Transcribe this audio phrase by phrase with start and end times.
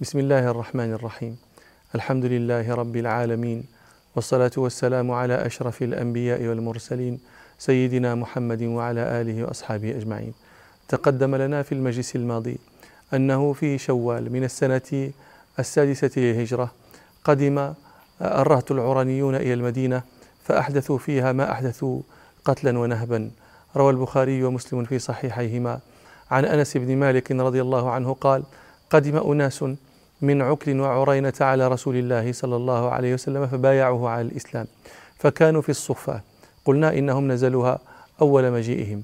[0.00, 1.36] بسم الله الرحمن الرحيم
[1.94, 3.64] الحمد لله رب العالمين
[4.16, 7.20] والصلاة والسلام على أشرف الأنبياء والمرسلين
[7.58, 10.32] سيدنا محمد وعلى آله وأصحابه أجمعين
[10.88, 12.58] تقدم لنا في المجلس الماضي
[13.14, 15.10] أنه في شوال من السنة
[15.58, 16.72] السادسة للهجرة
[17.24, 17.72] قدم
[18.22, 20.02] الرهط العرانيون إلى المدينة
[20.44, 22.00] فأحدثوا فيها ما أحدثوا
[22.44, 23.30] قتلا ونهبا
[23.76, 25.80] روى البخاري ومسلم في صحيحيهما
[26.30, 28.42] عن أنس بن مالك رضي الله عنه قال
[28.90, 29.64] قدم أناس
[30.22, 34.66] من عكل وعرينة على رسول الله صلى الله عليه وسلم فبايعوه على الإسلام
[35.18, 36.20] فكانوا في الصفة
[36.64, 37.78] قلنا إنهم نزلوها
[38.20, 39.02] أول مجيئهم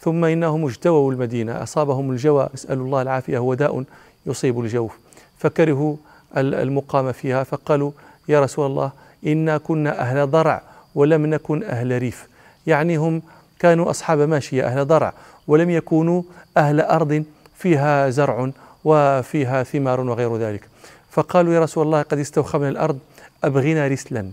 [0.00, 3.84] ثم إنهم اجتووا المدينة أصابهم الجوى نسأل الله العافية هو داء
[4.26, 4.98] يصيب الجوف
[5.38, 5.96] فكرهوا
[6.36, 7.90] المقام فيها فقالوا
[8.28, 8.92] يا رسول الله
[9.26, 10.62] إنا كنا أهل ضرع
[10.94, 12.28] ولم نكن أهل ريف
[12.66, 13.22] يعني هم
[13.58, 15.12] كانوا أصحاب ماشية أهل ضرع
[15.48, 16.22] ولم يكونوا
[16.56, 17.24] أهل أرض
[17.56, 18.50] فيها زرع
[18.84, 20.68] وفيها ثمار وغير ذلك.
[21.10, 22.98] فقالوا يا رسول الله قد استوخمنا الأرض
[23.44, 24.30] أبغنا رسلا.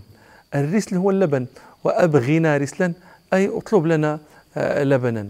[0.54, 1.46] الرسل هو اللبن
[1.84, 2.92] وأبغنا رسلا
[3.34, 4.18] أي اطلب لنا
[4.56, 5.26] آه، لبنا.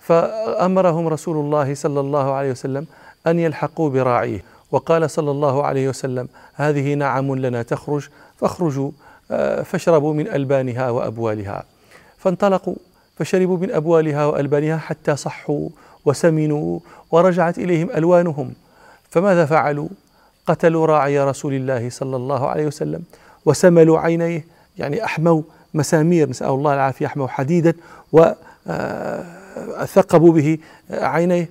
[0.00, 2.86] فأمرهم رسول الله صلى الله عليه وسلم
[3.26, 4.44] أن يلحقوا براعيه.
[4.72, 8.08] وقال صلى الله عليه وسلم هذه نعم لنا تخرج.
[8.36, 8.90] فاخرجوا
[9.30, 11.64] آه، فاشربوا من ألبانها وأبوالها.
[12.18, 12.76] فانطلقوا
[13.16, 15.68] فشربوا من أبوالها وألبانها حتى صحوا
[16.04, 16.78] وسمنوا
[17.10, 18.54] ورجعت إليهم ألوانهم.
[19.16, 19.88] فماذا فعلوا؟
[20.46, 23.02] قتلوا راعي رسول الله صلى الله عليه وسلم
[23.44, 24.44] وسملوا عينيه
[24.78, 25.42] يعني أحموا
[25.74, 27.74] مسامير نسأل الله العافية أحموا حديدا
[29.76, 30.58] وثقبوا به
[30.90, 31.50] عينيه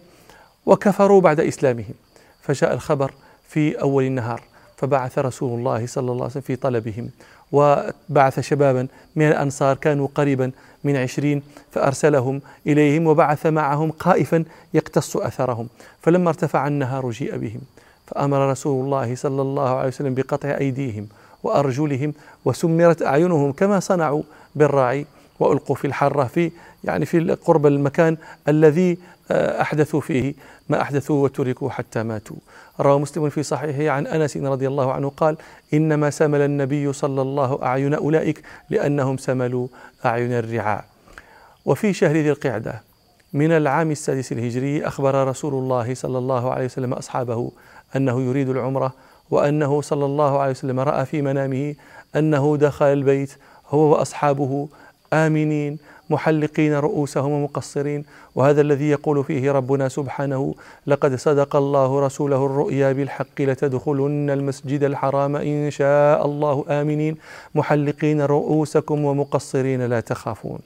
[0.66, 1.94] وكفروا بعد إسلامهم.
[2.42, 3.12] فجاء الخبر
[3.48, 4.42] في أول النهار
[4.78, 7.10] فبعث رسول الله صلى الله عليه وسلم في طلبهم.
[7.52, 10.52] وبعث شبابا من الأنصار كانوا قريبا
[10.84, 14.44] من عشرين فأرسلهم إليهم وبعث معهم قائفا
[14.74, 15.68] يقتص أثرهم.
[16.02, 17.62] فلما ارتفع النهار جيء بهم
[18.08, 21.08] فأمر رسول الله صلى الله عليه وسلم بقطع أيديهم
[21.44, 22.14] وأرجلهم
[22.46, 24.24] وسمرت أعينهم كما صنعوا
[24.56, 25.06] بالراعي.
[25.40, 26.52] وألقوا في الحرة في
[26.84, 28.18] يعني في قرب المكان
[28.48, 28.98] الذي
[29.32, 30.34] آه، أحدثوا فيه
[30.70, 32.36] ما أحدثوا وتركوا حتى ماتوا.
[32.80, 35.38] روى مسلم في صحيحه عن أنس رضي الله عنه قال
[35.74, 39.68] إنما سمل النبي صلى الله أعين أولئك لأنهم سملوا
[40.06, 40.86] أعين الرعاء.
[41.66, 42.82] وفي شهر ذي القعدة
[43.34, 47.52] من العام السادس الهجري أخبر رسول الله صلى الله عليه وسلم أصحابه
[47.96, 48.94] أنه يريد العمرة
[49.32, 51.76] وأنه صلى الله عليه وسلم رأى في منامه
[52.16, 53.32] أنه دخل البيت
[53.70, 54.68] هو وأصحابه
[55.14, 55.78] آمنين
[56.10, 58.06] محلقين رؤوسهم ومقصرين.
[58.36, 60.56] وهذا الذي يقول فيه ربنا سبحانه
[60.88, 66.66] لقد صدق الله رسوله الرؤيا بالحق لتدخلن المسجد الحرام إن شاء الله.
[66.70, 67.18] آمنين
[67.56, 70.60] محلقين رؤوسكم ومقصرين لا تخافون.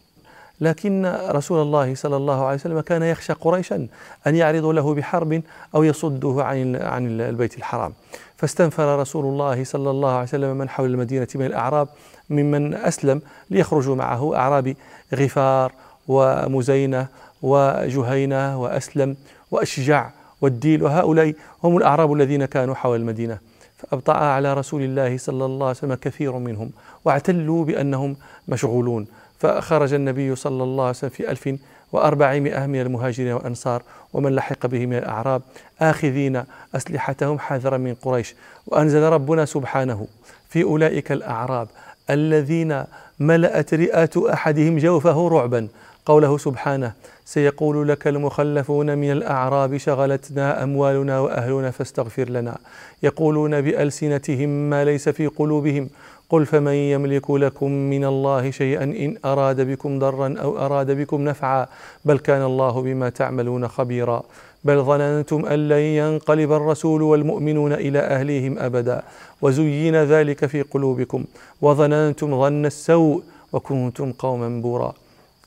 [0.62, 3.88] لكن رسول الله صلى الله عليه وسلم كان يخشى قريشا
[4.28, 5.42] أن يعرضوا له بحرب
[5.76, 7.94] أو يصده عن عن البيت الحرام.
[8.38, 11.88] فاستنفر رسول الله صلى الله عليه وسلم من حول المدينة من الأعراب
[12.30, 14.76] ممن أسلم ليخرجوا معه أعراب
[15.16, 15.72] غفار
[16.08, 17.08] ومزينة
[17.42, 19.16] وجهينة وأسلم
[19.52, 20.10] وأشجع
[20.42, 20.84] والديل.
[20.84, 21.34] وهؤلاء
[21.64, 23.38] هم الأعراب الذين كانوا حول المدينة.
[23.78, 26.72] فأبطأ على رسول الله صلى الله عليه وسلم كثير منهم
[27.06, 28.16] واعتلوا بأنهم
[28.48, 29.08] مشغولون.
[29.40, 31.56] فخرج النبي صلى الله عليه وسلم في ألف
[31.92, 33.84] وأربعمائة من المهاجرين والأنصار
[34.14, 35.42] ومن لحق به من الأعراب
[35.82, 36.44] آخذين
[36.76, 38.36] أسلحتهم حذرا من قريش.
[38.68, 40.08] وأنزل ربنا سبحانه
[40.50, 41.68] في أولئك الأعراب
[42.10, 42.84] الذين
[43.20, 45.68] ملأت رئات أحدهم جوفه رعبا.
[46.06, 46.94] قوله سبحانه
[47.26, 52.58] سيقول لك المخلفون من الأعراب شغلتنا أموالنا وأهلنا فاستغفر لنا.
[53.04, 55.90] يقولون بألسنتهم ما ليس في قلوبهم.
[56.30, 61.68] قل فمن يملك لكم من الله شيئا إن أراد بكم ضرا أو أراد بكم نفعا
[62.06, 64.24] بل كان الله بما تعملون خبيرا.
[64.64, 69.02] بل ظننتم أن لن ينقلب الرسول والمؤمنون إلى أهليهم أبدا.
[69.42, 71.26] وزين ذلك في قلوبكم.
[71.62, 73.24] وظننتم ظن السوء
[73.54, 74.94] وكنتم قوما بورا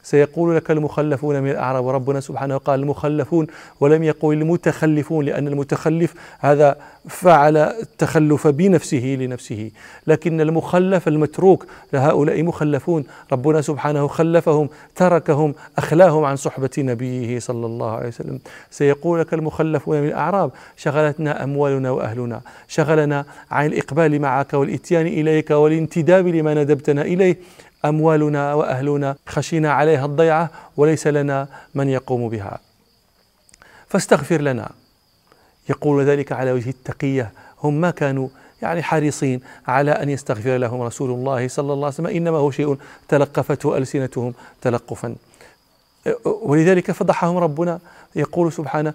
[0.03, 3.47] سيقول لك المخلفون من الأعراب وربنا سبحانه قال المخلفون
[3.81, 6.77] ولم يقل المتخلفون لأن المتخلف هذا
[7.09, 9.71] فعل التخلف بنفسه لنفسه.
[10.07, 17.91] لكن المخلف المتروك لهؤلاء مخلفون ربنا سبحانه خلفهم تركهم أخلاهم عن صحبة نبيه صلى الله
[17.91, 18.39] عليه وسلم.
[18.71, 26.27] سيقول لك المخلفون من الأعراب شغلتنا أموالنا وأهلنا شغلنا عن الإقبال معك والإتيان إليك والانتداب
[26.27, 27.37] لما ندبتنا إليه.
[27.85, 32.59] أموالنا وأهلنا خشينا عليها الضيعة وليس لنا من يقوم بها.
[33.89, 34.71] فاستغفر لنا.
[35.69, 37.33] يقول ذلك على وجه التقية.
[37.63, 38.29] هم ما كانوا
[38.63, 42.07] يعني حريصين على أن يستغفر لهم رسول الله صلى الله عليه وسلم.
[42.07, 42.77] إنما هو شيء
[43.09, 45.15] تلقفته ألسنتهم تلقفا.
[46.25, 47.81] ولذلك فضحهم ربنا.
[48.17, 48.95] يقول سبحانه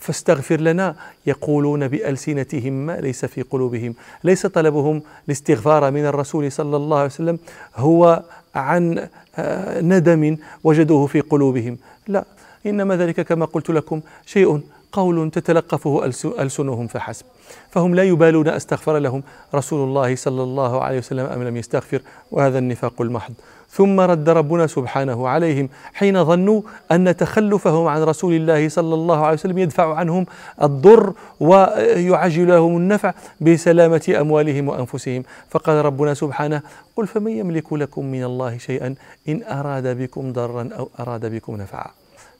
[0.00, 0.94] فاستغفر لنا
[1.26, 3.94] يقولون بألسنتهم ما ليس في قلوبهم.
[4.24, 7.38] ليس طلبهم الاستغفار من الرسول صلى الله عليه وسلم
[7.76, 8.22] هو
[8.54, 11.78] عن آه، ندم وجدوه في قلوبهم.
[12.08, 12.24] لا
[12.66, 14.60] إنما ذلك كما قلت لكم شيء
[14.92, 16.04] قول تتلقفه
[16.38, 17.24] ألسنهم فحسب.
[17.70, 19.22] فهم لا يبالون أستغفر لهم.
[19.54, 23.34] رسول الله صلى الله عليه وسلم أم لم يستغفر؟ وهذا النفاق المحض.
[23.72, 29.32] ثم رد ربنا سبحانه عليهم حين ظنوا أن تخلفهم عن رسول الله صلى الله عليه
[29.32, 30.26] وسلم يدفع عنهم
[30.62, 35.22] الضر ويعجل لهم النفع بسلامة أموالهم وأنفسهم.
[35.50, 36.62] فقال ربنا سبحانه
[36.96, 38.94] قل فمن يملك لكم من الله شيئا
[39.28, 41.90] إن أراد بكم ضرا أو أراد بكم نفعا.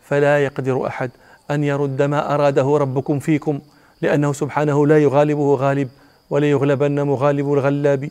[0.05, 1.11] فلا يقدر أحد
[1.51, 3.61] أن يرد ما أراده ربكم فيكم
[4.03, 5.89] لأنه سبحانه لا يغالبه غالب
[6.31, 8.11] ولا يغلبن مغالب الغلاب.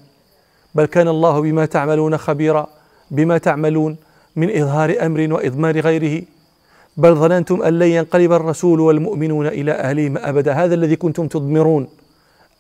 [0.76, 2.68] بل كان الله بما تعملون خبيرا.
[3.12, 3.98] بما تعملون
[4.36, 6.24] من إظهار أمر وإضمار غيره.
[6.98, 10.54] بل ظننتم أن لن ينقلب الرسول والمؤمنون إلى أهلهم أبدا.
[10.54, 11.88] هذا الذي كنتم تضمرون.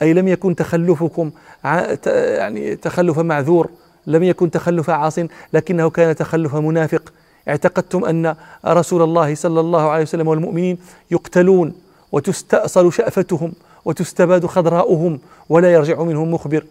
[0.01, 1.31] أي لم يكن تخلفكم
[1.63, 3.69] يعني تخلف معذور.
[4.07, 5.19] لم يكن تخلف عاص.
[5.53, 7.13] لكنه كان تخلف منافق.
[7.47, 8.35] اعتقدتم أن
[8.67, 10.77] رسول الله صلى الله عليه وسلم والمؤمنين
[11.11, 11.73] يقتلون
[12.11, 13.53] وتستأصل شأفتهم
[13.85, 15.19] وتستباد خضراؤهم
[15.49, 16.63] ولا يرجع منهم مخبر.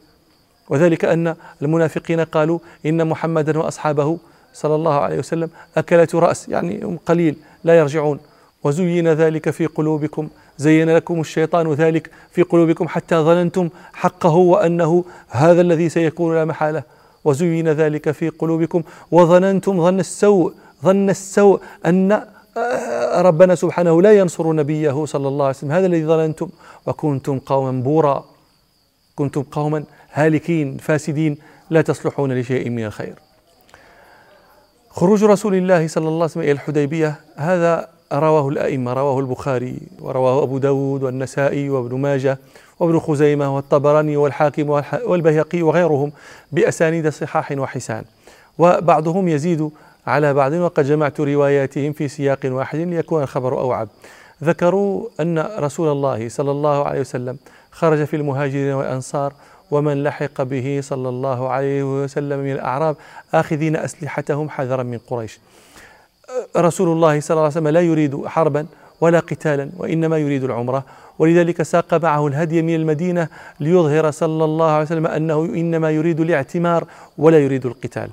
[0.70, 4.18] وذلك أن المنافقين قالوا إن محمدا وأصحابه
[4.52, 8.18] صلى الله عليه وسلم أكلة رأس يعني قليل لا يرجعون.
[8.64, 10.28] وزين ذلك في قلوبكم
[10.58, 16.82] زين لكم الشيطان ذلك في قلوبكم حتى ظننتم حقه وأنه هذا الذي سيكون لا محالة.
[17.24, 20.52] وزين ذلك في قلوبكم وظننتم ظن السوء
[20.84, 22.22] ظن السوء أن
[23.14, 25.72] ربنا سبحانه لا ينصر نبيه صلى الله عليه وسلم.
[25.72, 26.48] هذا الذي ظننتم
[26.86, 28.24] وكنتم قوما بورا
[29.16, 31.38] كنتم قوما هالكين فاسدين
[31.70, 33.14] لا تصلحون لشيء من الخير.
[34.90, 40.42] خروج رسول الله صلى الله عليه وسلم إلى الحديبية هذا رواه الأئمة رواه البخاري ورواه
[40.42, 42.38] أبو داود والنسائي وابن ماجه
[42.80, 46.12] وابن خزيمة والطبراني والحاكم والبيهقي وغيرهم
[46.52, 48.04] بأسانيد صحاح وحسان.
[48.58, 49.70] وبعضهم يزيد
[50.06, 53.88] على بعض وقد جمعت رواياتهم في سياق واحد ليكون الخبر أوعب.
[54.44, 57.36] ذكروا أن رسول الله صلى الله عليه وسلم
[57.70, 59.32] خرج في المهاجرين والأنصار
[59.70, 62.96] ومن لحق به صلى الله عليه وسلم من الأعراب
[63.34, 65.38] آخذين أسلحتهم حذرا من قريش.
[66.56, 68.66] رسول الله صلى الله عليه وسلم لا يريد حربا
[69.00, 70.84] ولا قتالا وإنما يريد العمرة
[71.18, 73.28] ولذلك ساق معه الهدي من المدينة
[73.60, 76.84] ليظهر صلى الله عليه وسلم أنه إنما يريد الاعتمار
[77.18, 78.10] ولا يريد القتال.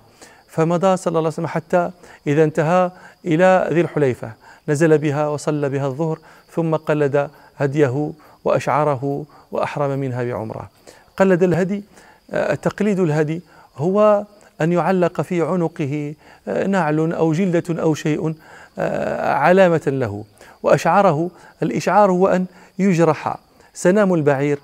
[0.47, 1.91] فمضى صلى الله عليه وسلم حتى
[2.27, 2.91] إذا انتهى
[3.25, 4.31] إلى ذي الحليفة
[4.67, 6.19] نزل بها وصلى بها الظهر
[6.51, 8.11] ثم قلد هديه
[8.45, 10.69] وأشعره وأحرم منها بعمرة.
[11.17, 11.83] قلد الهدي
[12.31, 13.41] آه، تقليد الهدي
[13.77, 14.25] هو
[14.61, 16.13] أن يعلق في عنقه
[16.47, 18.35] آه، نعل أو جلدة أو شيء
[18.79, 20.23] آه، علامة له.
[20.63, 21.29] وأشعره
[21.63, 22.45] الإشعار هو أن
[22.79, 23.37] يجرح
[23.73, 24.59] سنام البعير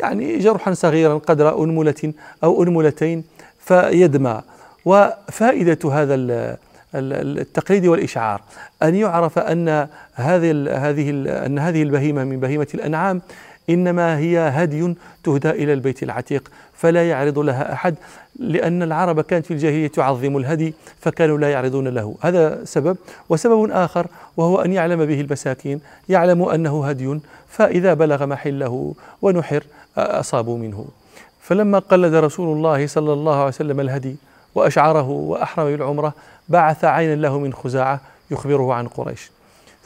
[0.00, 2.12] يعني جرحا صغيرا قدر أنملة
[2.44, 3.24] أو أنملتين
[3.60, 4.42] فيدمى.
[4.84, 6.14] وفائدة هذا
[6.94, 8.40] التقليد والإشعار
[8.82, 11.10] أن يعرف أن هذه هذه
[11.46, 13.22] أن هذه البهيمة من بهيمة الأنعام
[13.70, 14.94] إنما هي هدي
[15.24, 17.94] تهدى إلى البيت العتيق فلا يعرض لها أحد
[18.38, 22.14] لأن العرب كانت في الجاهلية تعظم الهدي فكانوا لا يعرضون له.
[22.20, 22.96] هذا سبب.
[23.28, 24.06] وسبب آخر
[24.36, 29.64] وهو أن يعلم به المساكين يعلم أنه هدي فإذا بلغ محله ونحر
[29.96, 30.84] أصابوا منه.
[31.40, 34.16] فلما قلد رسول الله صلى الله عليه وسلم الهدي
[34.54, 36.14] وأشعره وأحرم بالعمرة
[36.48, 38.00] بعث عينا له من خزاعة
[38.30, 39.30] يخبره عن قريش.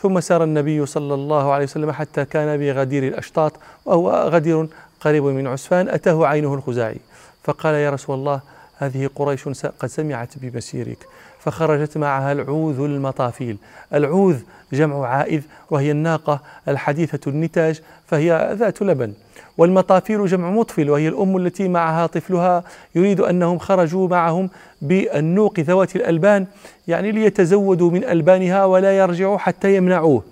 [0.02, 3.52] ثم سار النبي صلى الله عليه وسلم حتى كان بغدير الأشطاط
[3.84, 4.66] وهو غدير
[5.00, 7.00] قريب من عسفان أتاه عينه الخزاعي
[7.44, 8.40] فقال يا رسول الله
[8.78, 9.48] هذه قريش
[9.78, 11.06] قد سمعت بمسيرك.
[11.46, 13.56] فخرجت معها العوذ المطافيل.
[13.94, 14.36] العوذ
[14.72, 19.12] جمع عائذ وهي الناقة الحديثة النتاج فهي ذات لبن.
[19.58, 22.64] والمطافيل جمع مطفل وهي الأم التي معها طفلها.
[22.94, 24.50] يريد أنهم خرجوا معهم
[24.82, 26.46] بالنوق ذوات الألبان
[26.88, 30.22] يعني ليتزودوا من ألبانها ولا يرجعوا حتى يمنعوه.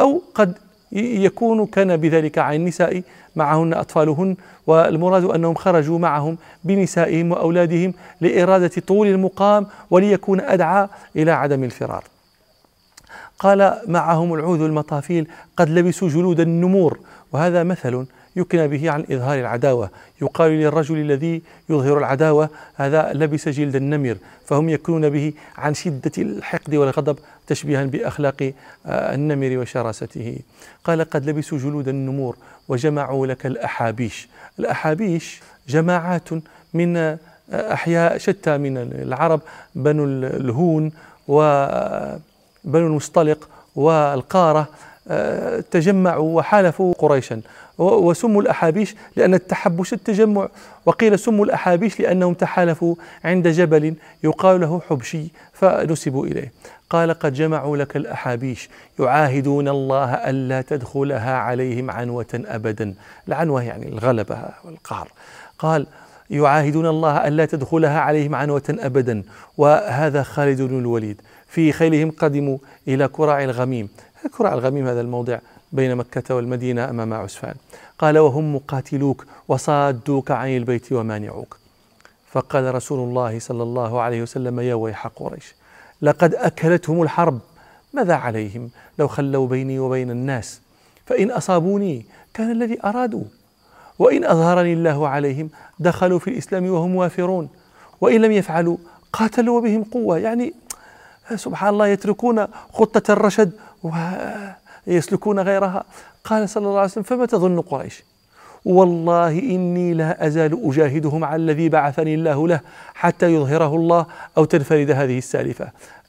[0.00, 0.58] أو قد
[0.92, 3.02] يكون كان بذلك عن النساء
[3.36, 11.64] معهن أطفالهن والمراد أنهم خرجوا معهم بنسائهم وأولادهم لإرادة طول المقام وليكون أدعى إلى عدم
[11.64, 12.04] الفرار.
[13.38, 16.98] قال معهم العوذ المطافيل قد لبسوا جلود النمور
[17.32, 18.06] وهذا مثل
[18.36, 19.90] يكنى به عن إظهار العداوة.
[20.22, 24.16] يقال للرجل الذي يظهر العداوة هذا لبس جلد النمر.
[24.46, 28.52] فهم يكونون به عن شدة الحقد والغضب تشبيها بأخلاق
[28.86, 30.38] آه، النمر وشراسته.
[30.84, 32.36] قال قد لبسوا جلود النمور
[32.68, 34.28] وجمعوا لك الأحابيش.
[34.58, 36.28] الأحابيش جماعات
[36.74, 37.18] من آه،
[37.52, 39.40] أحياء شتى من العرب
[39.74, 40.92] بنو الهون
[41.28, 44.68] وبنو المصطلق والقارة.
[45.70, 47.40] تجمعوا وحالفوا قريشا.
[47.78, 50.48] وسموا الأحابيش لأن التحبش التجمع.
[50.86, 52.94] وقيل سموا الأحابيش لأنهم تحالفوا
[53.24, 53.94] عند جبل
[54.24, 56.52] يقال له حبشي فنسبوا إليه.
[56.90, 58.68] قال قد جمعوا لك الأحابيش
[59.00, 62.94] يعاهدون الله ألا تدخلها عليهم عنوة أبدا.
[63.28, 65.08] العنوة يعني الغلبة والقهر.
[65.58, 65.86] قال
[66.30, 69.22] يعاهدون الله ألا تدخلها عليهم عنوة أبدا.
[69.58, 71.20] وهذا خالد بن الوليد.
[71.48, 73.88] في خيلهم قدموا إلى كراع الغميم.
[74.28, 75.38] كراع الغميم هذا الموضع
[75.72, 77.54] بين مكة والمدينة أمام عسفان.
[77.98, 81.56] قال وهم مقاتلوك وصادوك عن البيت ومانعوك.
[82.32, 85.54] فقال رسول الله صلى الله عليه وسلم يا ويح قريش
[86.02, 87.38] لقد أكلتهم الحرب
[87.92, 90.60] ماذا عليهم؟ لو خلوا بيني وبين الناس
[91.06, 93.24] فإن أصابوني كان الذي أرادوا.
[93.98, 97.48] وإن أظهرني الله عليهم دخلوا في الإسلام وهم وافرون.
[98.00, 98.76] وإن لم يفعلوا
[99.12, 100.18] قاتلوا وبهم قوة.
[100.18, 100.54] يعني
[101.36, 103.52] سبحان الله يتركون خطة الرشد
[104.86, 105.84] ويسلكون غيرها.
[106.24, 108.04] قال صلى الله عليه وسلم فما تظن قريش؟
[108.64, 112.60] والله إني لا أزال أجاهدهم على الذي بعثني الله له
[112.94, 114.06] حتى يظهره الله
[114.38, 115.68] أو تنفرد هذه السالفة.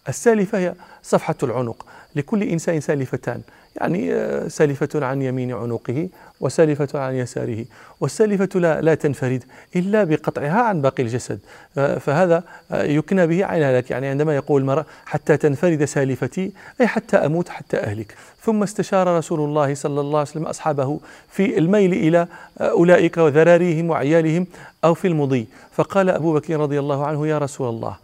[0.10, 1.86] السالفة هي صفحة العنق.
[2.15, 3.42] لكل إنسان سالفتان.
[3.75, 7.65] يعني آه، سالفة عن يمين عنقه وسالفة عن يساره
[8.01, 9.44] والسالفة لا, لا تنفرد
[9.75, 11.39] إلا بقطعها عن باقي الجسد.
[11.77, 13.92] آه، فهذا آه، يكنى به عن هلاك.
[13.92, 16.51] يعني عندما يقول المرء حتى تنفرد سالفتي
[16.82, 18.15] أي حتى أموت حتى أهلك.
[18.42, 21.00] ثم استشار رسول الله صلى الله عليه وسلم أصحابه
[21.30, 22.27] في الميل إلى
[22.62, 24.48] أولئك وذراريهم وعيالهم
[24.84, 25.48] أو في المضي.
[25.72, 27.96] فقال أبو بكر رضي الله عنه يا رسول الله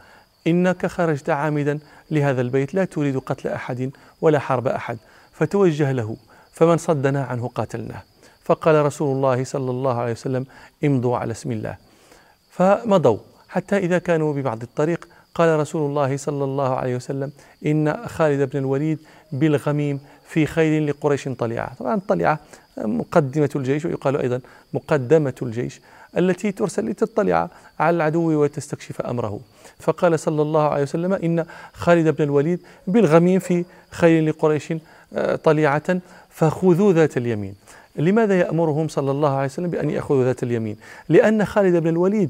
[0.48, 1.80] إنك خرجت عامدا
[2.12, 4.98] لهذا البيت لا تريد قتل أحد ولا حرب أحد.
[5.40, 6.18] فتوجه له
[6.52, 8.04] فمن صدنا عنه قاتلناه.
[8.44, 10.46] فقال رسول الله صلى الله عليه وسلم
[10.84, 11.76] امضوا على اسم الله.
[12.52, 13.18] فمضوا.
[13.50, 17.32] حتى إذا كانوا ببعض الطريق قال رسول الله صلى الله عليه وسلم
[17.66, 19.00] إن خالد بن الوليد
[19.32, 22.40] بالغميم في خيل لقريش طليعة طبعا طليعة
[22.78, 24.42] مقدمة الجيش ويقال أيضا
[24.74, 25.82] مقدمة الجيش.
[26.18, 27.50] التي ترسل لتطلع
[27.80, 29.40] على العدو وتستكشف أمره.
[29.80, 34.74] فقال صلى الله عليه وسلم إن خالد بن الوليد بالغميم في خيل لقريش
[35.14, 36.00] آه، طليعة
[36.30, 37.56] فخذوا ذات اليمين.
[37.96, 40.78] لماذا يأمرهم صلى الله عليه وسلم بأن يأخذوا ذات اليمين؟
[41.10, 42.30] لأن خالد بن الوليد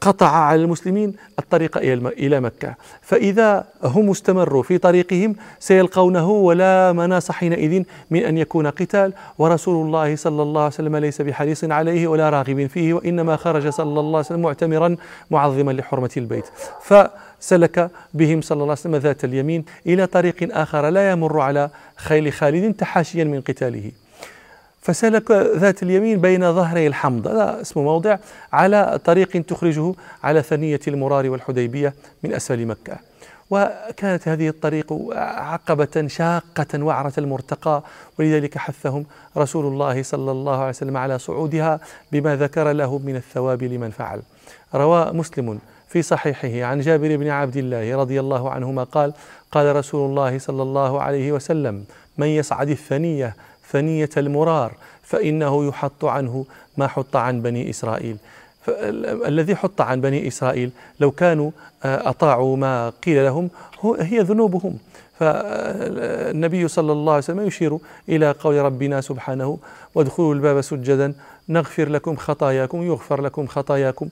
[0.00, 2.74] قطع على المسلمين الطريق إلى مكة.
[3.02, 9.12] فإذا هم استمروا في طريقهم سيلقونه ولا مناص حينئذ من أن يكون قتال.
[9.38, 14.00] ورسول الله صلى الله عليه وسلم ليس بحريص عليه ولا راغب فيه وإنما خرج صلى
[14.00, 14.96] الله عليه وسلم معتمرا
[15.30, 16.44] معظما لحرمة البيت.
[16.82, 22.32] فسلك بهم صلى الله عليه وسلم ذات اليمين إلى طريق آخر لا يمر على خيل
[22.32, 23.90] خالد تحاشيا من قتاله.
[24.86, 27.28] فسلك ذات اليمين بين ظهري الحمض.
[27.28, 28.18] هذا اسمه موضع
[28.52, 32.96] على طريق تخرجه على ثنية المرار والحديبية من أسفل مكة.
[33.50, 34.92] وكانت هذه الطريق
[35.52, 37.82] عقبة شاقة وعرة المرتقى
[38.18, 41.80] ولذلك حثهم رسول الله صلى الله عليه وسلم على صعودها
[42.12, 44.22] بما ذكر له من الثواب لمن فعل.
[44.74, 49.12] روى مسلم في صحيحه عن جابر بن عبد الله رضي الله عنهما قال
[49.52, 51.84] قال رسول الله صلى الله عليه وسلم
[52.18, 53.36] من يصعد الثنية
[53.70, 56.44] ثنية المرار فإنه يحط عنه
[56.76, 58.16] ما حط عن بني إسرائيل.
[59.26, 60.70] الذي حط عن بني إسرائيل
[61.00, 61.50] لو كانوا
[61.84, 63.50] آه، أطاعوا ما قيل لهم
[63.98, 64.78] هي ذنوبهم.
[65.18, 69.58] فالنبي صلى الله عليه وسلم يشير إلى قول ربنا سبحانه
[69.94, 71.14] وادخلوا الباب سجدا
[71.48, 74.08] نغفر لكم خطاياكم يغفر لكم خطاياكم.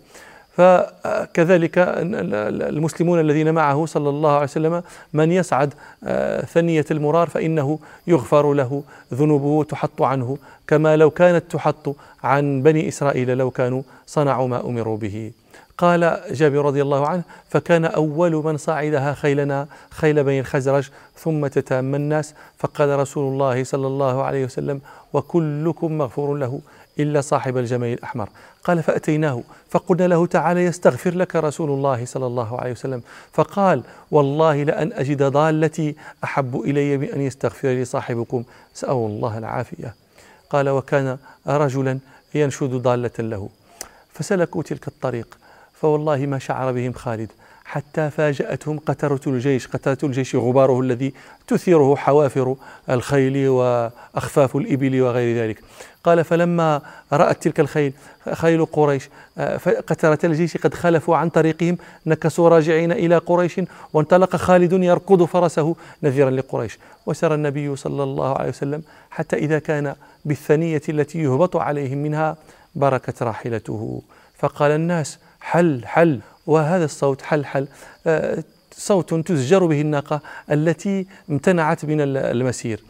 [0.56, 4.82] فكذلك المسلمون الذين معه صلى الله عليه وسلم
[5.12, 8.82] من يصعد آه، ثنية المرار فإنه يغفر له
[9.14, 14.96] ذنوبه تحط عنه كما لو كانت تحط عن بني إسرائيل لو كانوا صنعوا ما أمروا
[14.96, 15.32] به.
[15.78, 21.94] قال جابر رضي الله عنه فكان أول من صعدها خيلنا خيل بني الخزرج ثم تتام
[21.94, 24.80] الناس فقال رسول الله صلى الله عليه وسلم
[25.12, 26.60] وكلكم مغفور له
[26.98, 28.28] إلا صاحب الجمل الأحمر
[28.64, 33.02] قال فأتيناه فقلنا له تعالى يستغفر لك رسول الله صلى الله عليه وسلم.
[33.32, 38.44] فقال والله لأن أجد ضالتي أحب إلي من أن يستغفر لي صاحبكم
[38.74, 39.94] سأل الله العافية.
[40.50, 41.98] قال وكان رجلا
[42.34, 43.48] ينشد ضالة له.
[44.12, 45.38] فسلكوا تلك الطريق
[45.72, 47.30] فوالله ما شعر بهم خالد
[47.64, 51.12] حتى فاجأتهم قترة الجيش قترة الجيش غباره الذي
[51.46, 52.56] تثيره حوافر
[52.90, 55.62] الخيل وأخفاف الإبل وغير ذلك.
[56.04, 56.80] قال فلما
[57.12, 57.92] رأت تلك الخيل
[58.32, 59.08] خيل قريش
[59.38, 63.60] آه، قترة الجيش قد خلفوا عن طريقهم نكسوا راجعين إلى قريش
[63.92, 66.78] وانطلق خالد يركض فرسه نذيرا لقريش.
[67.06, 69.94] وسر النبي صلى الله عليه وسلم حتى إذا كان
[70.24, 72.36] بالثنية التي يهبط عليهم منها
[72.74, 74.02] بركت راحلته.
[74.38, 77.66] فقال الناس حل حل وهذا الصوت حل حل.
[78.06, 80.20] آه، صوت تزجر به الناقة
[80.50, 82.80] التي امتنعت من المسير.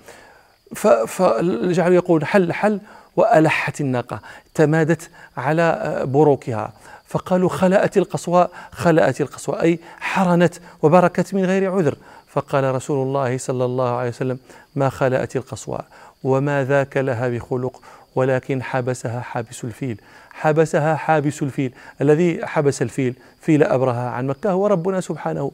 [1.07, 2.81] فجعلوا يقول حل حل.
[3.17, 4.21] وألحت الناقة
[4.55, 6.73] تمادت على بروكها.
[7.07, 11.97] فقالوا خلأت القصواء خلأت القصواء أي حرنت وبركت من غير عذر.
[12.29, 14.39] فقال رسول الله صلى الله عليه وسلم
[14.75, 15.85] ما خلأت القصواء
[16.25, 17.81] وما ذاك لها بخلق
[18.15, 20.01] ولكن حبسها حابس الفيل.
[20.33, 25.51] حبسها حابس الفيل الذي حبس الفيل فيل أبرهة عن مكة هو ربنا سبحانه.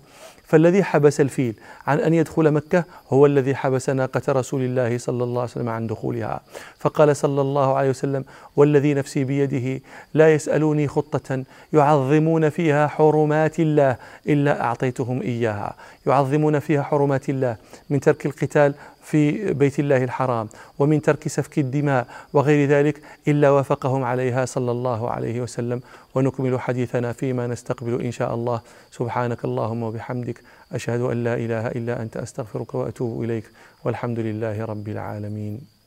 [0.51, 1.55] فالذي حبس الفيل
[1.87, 5.87] عن أن يدخل مكة هو الذي حبس ناقة رسول الله صلى الله عليه وسلم عن
[5.87, 6.41] دخولها.
[6.79, 8.25] فقال صلى الله عليه وسلم
[8.57, 9.81] والذي نفسي بيده
[10.15, 13.97] لا يسألوني خطة يعظمون فيها حرمات الله
[14.29, 15.75] إلا أعطيتهم إياها.
[16.07, 17.57] يعظمون فيها حرمات الله
[17.91, 24.05] من ترك القتال في بيت الله الحرام ومن ترك سفك الدماء وغير ذلك إلا وافقهم
[24.05, 25.81] عليها صلى الله عليه وسلم.
[26.15, 28.61] ونكمل حديثنا فيما نستقبل إن شاء الله.
[28.91, 30.41] سبحانك اللهم وبحمدك
[30.73, 33.45] أشهد أن لا إله إلا أنت أستغفرك وأتوب إليك.
[33.85, 35.80] والحمد لله رب العالمين.